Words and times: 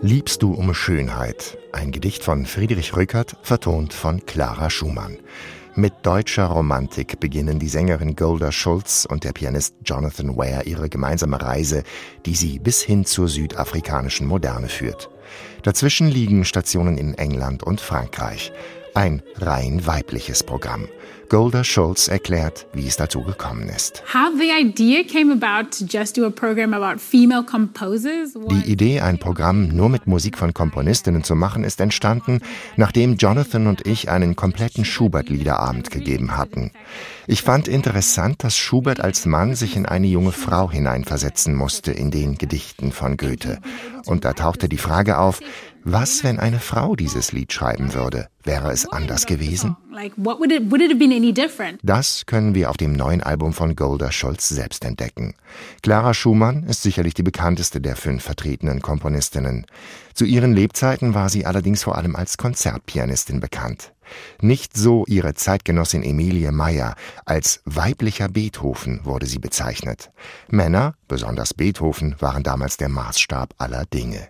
Liebst 0.00 0.42
du 0.42 0.54
um 0.54 0.72
Schönheit? 0.74 1.58
Ein 1.72 1.90
Gedicht 1.90 2.22
von 2.22 2.46
Friedrich 2.46 2.94
Rückert, 2.94 3.36
vertont 3.42 3.92
von 3.92 4.24
Clara 4.26 4.70
Schumann. 4.70 5.18
Mit 5.74 5.92
deutscher 6.04 6.46
Romantik 6.46 7.18
beginnen 7.18 7.58
die 7.58 7.68
Sängerin 7.68 8.14
Golda 8.14 8.52
Schulz 8.52 9.08
und 9.10 9.24
der 9.24 9.32
Pianist 9.32 9.74
Jonathan 9.84 10.36
Ware 10.36 10.62
ihre 10.66 10.88
gemeinsame 10.88 11.42
Reise, 11.42 11.82
die 12.26 12.36
sie 12.36 12.60
bis 12.60 12.80
hin 12.80 13.06
zur 13.06 13.26
südafrikanischen 13.26 14.28
Moderne 14.28 14.68
führt. 14.68 15.10
Dazwischen 15.64 16.06
liegen 16.06 16.44
Stationen 16.44 16.96
in 16.96 17.14
England 17.14 17.64
und 17.64 17.80
Frankreich. 17.80 18.52
Ein 18.98 19.22
rein 19.36 19.86
weibliches 19.86 20.42
Programm. 20.42 20.88
Golda 21.28 21.62
Schulz 21.62 22.08
erklärt, 22.08 22.66
wie 22.72 22.88
es 22.88 22.96
dazu 22.96 23.22
gekommen 23.22 23.68
ist. 23.68 24.02
Die 28.50 28.72
Idee, 28.72 29.00
ein 29.00 29.18
Programm 29.18 29.68
nur 29.68 29.88
mit 29.88 30.06
Musik 30.08 30.36
von 30.36 30.52
Komponistinnen 30.52 31.22
zu 31.22 31.36
machen, 31.36 31.62
ist 31.62 31.80
entstanden, 31.80 32.40
nachdem 32.76 33.14
Jonathan 33.18 33.68
und 33.68 33.86
ich 33.86 34.10
einen 34.10 34.34
kompletten 34.34 34.84
Schubert-Liederabend 34.84 35.92
gegeben 35.92 36.36
hatten. 36.36 36.72
Ich 37.28 37.42
fand 37.42 37.68
interessant, 37.68 38.42
dass 38.42 38.56
Schubert 38.56 38.98
als 38.98 39.26
Mann 39.26 39.54
sich 39.54 39.76
in 39.76 39.86
eine 39.86 40.08
junge 40.08 40.32
Frau 40.32 40.72
hineinversetzen 40.72 41.54
musste 41.54 41.92
in 41.92 42.10
den 42.10 42.36
Gedichten 42.36 42.90
von 42.90 43.16
Goethe. 43.16 43.60
Und 44.06 44.24
da 44.24 44.32
tauchte 44.32 44.68
die 44.68 44.78
Frage 44.78 45.18
auf, 45.18 45.40
was, 45.92 46.24
wenn 46.24 46.38
eine 46.38 46.60
Frau 46.60 46.96
dieses 46.96 47.32
Lied 47.32 47.52
schreiben 47.52 47.94
würde? 47.94 48.28
Wäre 48.44 48.72
es 48.72 48.86
anders 48.86 49.26
gewesen? 49.26 49.76
Das 51.82 52.24
können 52.26 52.54
wir 52.54 52.70
auf 52.70 52.76
dem 52.76 52.92
neuen 52.92 53.22
Album 53.22 53.52
von 53.52 53.76
Golda 53.76 54.12
Schulz 54.12 54.48
selbst 54.48 54.84
entdecken. 54.84 55.34
Clara 55.82 56.14
Schumann 56.14 56.62
ist 56.64 56.82
sicherlich 56.82 57.14
die 57.14 57.22
bekannteste 57.22 57.80
der 57.80 57.96
fünf 57.96 58.22
vertretenen 58.22 58.80
Komponistinnen. 58.80 59.66
Zu 60.14 60.24
ihren 60.24 60.54
Lebzeiten 60.54 61.14
war 61.14 61.28
sie 61.28 61.46
allerdings 61.46 61.82
vor 61.82 61.96
allem 61.96 62.16
als 62.16 62.38
Konzertpianistin 62.38 63.40
bekannt. 63.40 63.92
Nicht 64.40 64.76
so 64.76 65.04
ihre 65.06 65.34
Zeitgenossin 65.34 66.02
Emilie 66.02 66.52
Meyer. 66.52 66.94
Als 67.24 67.60
weiblicher 67.64 68.28
Beethoven 68.28 69.00
wurde 69.04 69.26
sie 69.26 69.38
bezeichnet. 69.38 70.10
Männer, 70.48 70.94
besonders 71.08 71.54
Beethoven, 71.54 72.16
waren 72.18 72.42
damals 72.42 72.76
der 72.76 72.88
Maßstab 72.88 73.54
aller 73.58 73.84
Dinge. 73.84 74.28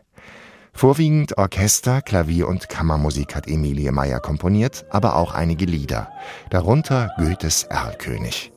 Vorwiegend 0.78 1.36
Orchester, 1.38 2.02
Klavier 2.02 2.46
und 2.46 2.68
Kammermusik 2.68 3.34
hat 3.34 3.48
Emilie 3.48 3.90
Meyer 3.90 4.20
komponiert, 4.20 4.84
aber 4.90 5.16
auch 5.16 5.34
einige 5.34 5.64
Lieder, 5.64 6.08
darunter 6.50 7.10
Goethes 7.18 7.64
Erlkönig. 7.64 8.52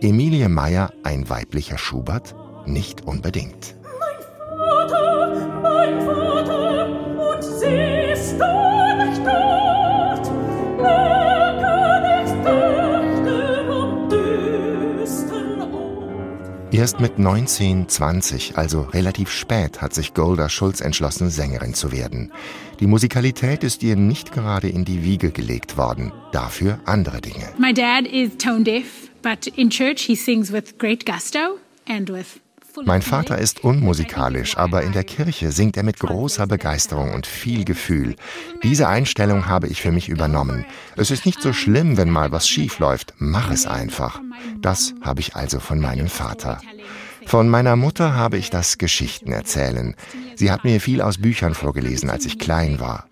Emilie 0.00 0.48
Meyer 0.48 0.92
ein 1.02 1.28
weiblicher 1.28 1.76
Schubert? 1.76 2.36
Nicht 2.64 3.04
unbedingt. 3.04 3.74
Erst 16.74 16.98
mit 16.98 17.20
19, 17.20 17.88
20, 17.88 18.58
also 18.58 18.80
relativ 18.80 19.30
spät, 19.30 19.80
hat 19.80 19.94
sich 19.94 20.12
Golda 20.12 20.48
Schulz 20.48 20.80
entschlossen, 20.80 21.30
Sängerin 21.30 21.72
zu 21.72 21.92
werden. 21.92 22.32
Die 22.80 22.88
Musikalität 22.88 23.62
ist 23.62 23.84
ihr 23.84 23.94
nicht 23.94 24.32
gerade 24.32 24.68
in 24.68 24.84
die 24.84 25.04
Wiege 25.04 25.30
gelegt 25.30 25.76
worden, 25.76 26.10
dafür 26.32 26.80
andere 26.84 27.20
Dinge. 27.20 27.48
My 27.58 27.72
dad 27.72 28.08
is 28.08 28.36
tone 28.38 28.64
deaf, 28.64 29.08
but 29.22 29.46
in 29.56 29.70
church 29.70 30.00
he 30.00 30.16
sings 30.16 30.52
with 30.52 30.76
great 30.76 31.06
gusto 31.06 31.60
and 31.86 32.10
with 32.10 32.40
mein 32.82 33.02
Vater 33.02 33.38
ist 33.38 33.62
unmusikalisch, 33.62 34.56
aber 34.56 34.82
in 34.82 34.92
der 34.92 35.04
Kirche 35.04 35.52
singt 35.52 35.76
er 35.76 35.82
mit 35.82 35.98
großer 36.00 36.46
Begeisterung 36.46 37.12
und 37.12 37.26
viel 37.26 37.64
Gefühl. 37.64 38.16
Diese 38.62 38.88
Einstellung 38.88 39.46
habe 39.46 39.68
ich 39.68 39.80
für 39.80 39.92
mich 39.92 40.08
übernommen. 40.08 40.64
Es 40.96 41.10
ist 41.10 41.26
nicht 41.26 41.40
so 41.40 41.52
schlimm, 41.52 41.96
wenn 41.96 42.10
mal 42.10 42.32
was 42.32 42.48
schief 42.48 42.78
läuft. 42.78 43.14
Mach 43.18 43.50
es 43.50 43.66
einfach. 43.66 44.20
Das 44.60 44.94
habe 45.02 45.20
ich 45.20 45.36
also 45.36 45.60
von 45.60 45.80
meinem 45.80 46.08
Vater. 46.08 46.60
Von 47.26 47.48
meiner 47.48 47.76
Mutter 47.76 48.14
habe 48.14 48.36
ich 48.36 48.50
das 48.50 48.76
Geschichten 48.78 49.32
erzählen. 49.32 49.94
Sie 50.34 50.50
hat 50.50 50.64
mir 50.64 50.80
viel 50.80 51.00
aus 51.00 51.18
Büchern 51.18 51.54
vorgelesen, 51.54 52.10
als 52.10 52.26
ich 52.26 52.38
klein 52.38 52.80
war. 52.80 53.06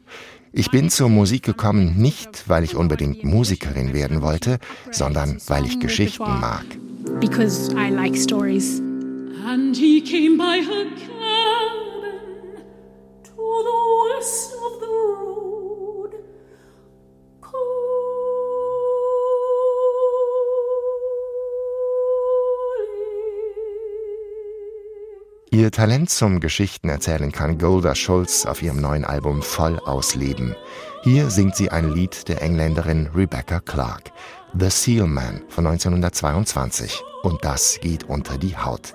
Ich 0.53 0.71
bin 0.71 0.91
zur 0.91 1.09
Musik 1.09 1.45
gekommen 1.45 1.97
nicht, 1.97 2.45
weil 2.47 2.63
ich 2.63 2.77
unbedingt 2.77 3.25
Musikerin 3.25 3.95
werden 3.95 4.21
wollte, 4.21 4.59
sondern 4.91 5.39
weil 5.47 5.65
ich 5.65 5.81
Geschichten 5.81 6.41
mag. 6.41 6.65
Because 7.21 7.73
I 7.73 7.91
like 7.91 8.17
stories. 8.17 8.83
And 9.35 9.75
he 9.77 10.01
came 10.03 10.37
by 10.37 10.59
her 10.59 10.85
cabin 10.91 12.63
to 13.25 13.31
the 13.35 14.11
west 14.11 14.53
of 14.53 14.81
the 14.81 14.87
road. 14.87 15.32
Ihr 25.63 25.71
Talent 25.71 26.11
zum 26.11 26.41
Geschichtenerzählen 26.41 27.31
kann 27.31 27.57
Golda 27.57 27.95
Schulz 27.95 28.47
auf 28.47 28.63
ihrem 28.63 28.81
neuen 28.81 29.05
Album 29.05 29.43
voll 29.43 29.79
ausleben. 29.79 30.57
Hier 31.05 31.31
singt 31.31 31.55
sie 31.55 31.71
ein 31.71 31.95
Lied 31.95 32.27
der 32.27 32.43
Engländerin 32.43 33.09
Rebecca 33.15 33.61
Clark, 33.61 34.11
The 34.59 34.71
Seal 34.71 35.07
Man 35.07 35.41
von 35.49 35.65
1922. 35.69 37.01
Und 37.23 37.45
das 37.45 37.79
geht 37.81 38.03
unter 38.09 38.39
die 38.39 38.57
Haut. 38.57 38.93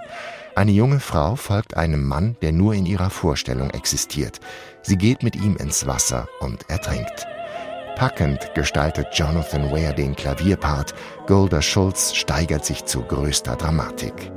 Eine 0.58 0.72
junge 0.72 1.00
Frau 1.00 1.38
folgt 1.38 1.78
einem 1.78 2.04
Mann, 2.04 2.36
der 2.42 2.52
nur 2.52 2.74
in 2.74 2.86
ihrer 2.86 3.12
Vorstellung 3.12 3.70
existiert. 3.70 4.42
Sie 4.82 4.98
geht 4.98 5.24
mit 5.24 5.38
ihm 5.38 5.56
ins 5.56 5.88
Wasser 5.88 6.28
und 6.42 6.70
ertrinkt. 6.70 7.26
Packend 7.96 8.54
gestaltet 8.56 9.08
Jonathan 9.14 9.72
Ware 9.72 9.96
den 9.96 10.18
Klavierpart, 10.18 10.94
Golda 11.28 11.62
Schulz 11.62 12.14
steigert 12.14 12.66
sich 12.66 12.84
zu 12.84 13.04
größter 13.04 13.56
Dramatik. 13.56 14.34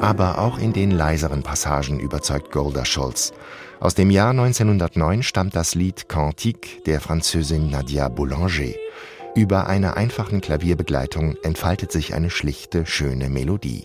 Aber 0.00 0.38
auch 0.38 0.58
in 0.58 0.72
den 0.72 0.90
leiseren 0.90 1.42
Passagen 1.42 2.00
überzeugt 2.00 2.50
Golda 2.52 2.84
Schulz. 2.84 3.32
Aus 3.80 3.94
dem 3.94 4.10
Jahr 4.10 4.30
1909 4.30 5.22
stammt 5.22 5.56
das 5.56 5.74
Lied 5.74 6.08
Cantique 6.08 6.82
der 6.86 7.00
Französin 7.00 7.70
Nadia 7.70 8.08
Boulanger. 8.08 8.74
Über 9.34 9.66
einer 9.66 9.96
einfachen 9.96 10.40
Klavierbegleitung 10.40 11.36
entfaltet 11.42 11.90
sich 11.90 12.14
eine 12.14 12.30
schlichte, 12.30 12.86
schöne 12.86 13.28
Melodie. 13.28 13.84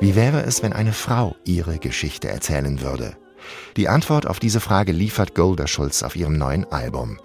Wie 0.00 0.14
wäre 0.14 0.42
es, 0.44 0.62
wenn 0.62 0.72
eine 0.72 0.92
Frau 0.92 1.34
ihre 1.44 1.78
Geschichte 1.78 2.28
erzählen 2.28 2.80
würde? 2.80 3.16
Die 3.76 3.88
Antwort 3.88 4.28
auf 4.28 4.38
diese 4.38 4.60
Frage 4.60 4.92
liefert 4.92 5.34
Golda 5.34 5.66
Schulz 5.66 6.04
auf 6.04 6.14
ihrem 6.14 6.38
neuen 6.38 6.70
Album. 6.70 7.18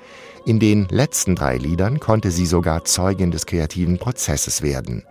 In 0.46 0.60
den 0.60 0.88
letzten 0.90 1.36
drei 1.36 1.58
Liedern 1.58 2.00
konnte 2.00 2.32
sie 2.32 2.48
sogar 2.48 2.84
Zeugin 2.84 3.30
des 3.30 3.46
kreativen 3.46 4.00
Prozesses 4.00 4.64
werden. 4.64 5.04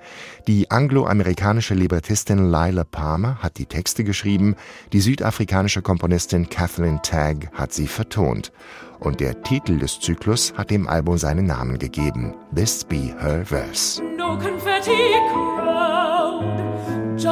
Die 0.49 0.73
angloamerikanische 0.73 1.75
Librettistin 1.75 2.51
Lila 2.51 2.83
Palmer 2.85 3.39
hat 3.41 3.59
die 3.59 3.67
Texte 3.67 4.03
geschrieben, 4.03 4.57
die 4.93 5.01
südafrikanische 5.01 5.83
Komponistin 5.83 6.51
Kathleen 6.51 7.01
Tagg 7.03 7.49
hat 7.55 7.73
sie 7.73 7.87
vertont. 7.87 8.51
Und 8.99 9.21
der 9.21 9.41
Titel 9.43 9.79
des 9.79 10.01
Zyklus 10.01 10.53
hat 10.57 10.71
dem 10.71 10.89
Album 10.89 11.17
seinen 11.17 11.47
Namen 11.47 11.79
gegeben: 11.79 12.35
This 12.55 12.85
Be 12.85 13.15
Her 13.19 13.47
Verse. 13.47 14.03
No 14.19 14.37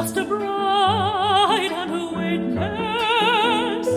just 0.01 0.17
a 0.17 0.23
bride 0.23 1.71
and 1.71 1.91
a 1.91 2.03
witness. 2.17 3.87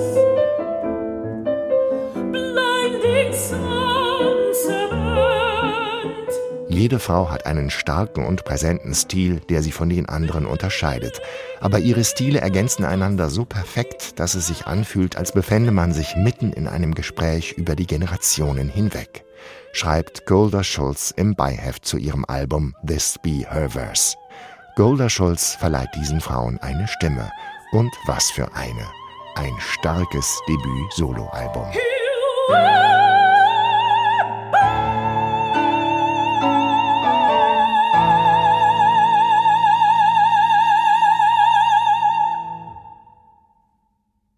Blinding 2.31 3.33
Jede 6.69 6.99
Frau 6.99 7.31
hat 7.31 7.47
einen 7.47 7.71
starken 7.71 8.27
und 8.27 8.45
präsenten 8.45 8.95
Stil, 8.95 9.41
der 9.49 9.63
sie 9.63 9.73
von 9.73 9.89
den 9.89 10.07
anderen 10.07 10.45
unterscheidet. 10.45 11.23
Aber 11.61 11.79
ihre 11.79 12.05
Stile 12.05 12.41
ergänzen 12.41 12.85
einander 12.85 13.31
so 13.31 13.47
perfekt, 13.47 14.19
dass 14.19 14.35
es 14.35 14.49
sich 14.49 14.67
anfühlt, 14.67 15.17
als 15.17 15.33
befände 15.33 15.71
man 15.71 15.93
sich 15.93 16.17
mitten 16.17 16.53
in 16.53 16.67
einem 16.67 16.95
Gespräch 16.95 17.53
über 17.53 17.77
die 17.77 17.87
Generationen 17.87 18.69
hinweg. 18.69 19.25
Schreibt 19.73 20.27
Golda 20.27 20.65
Schulz 20.65 21.15
im 21.17 21.35
Beiheft 21.35 21.87
zu 21.87 21.97
ihrem 21.97 22.25
Album 22.27 22.75
This 22.87 23.19
Be 23.23 23.47
Her 23.49 23.71
Verse. 23.71 24.17
Golda 24.77 25.09
Schulz 25.09 25.55
verleiht 25.55 25.95
diesen 25.95 26.21
Frauen 26.21 26.59
eine 26.59 26.89
Stimme. 26.89 27.31
Und 27.71 27.93
was 28.07 28.33
für 28.33 28.53
eine. 28.57 28.91
Ein 29.37 29.53
starkes 29.61 30.37
Debüt-Soloalbum. 30.49 31.71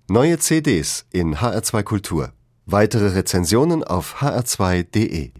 Neue 0.09 0.39
CDs 0.39 1.07
in 1.13 1.37
HR2 1.37 1.83
Kultur. 1.83 2.33
Weitere 2.67 3.15
Rezensionen 3.15 3.83
auf 3.83 4.17
hr2.de 4.21 5.33